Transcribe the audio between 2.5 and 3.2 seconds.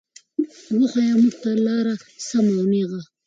او نېغه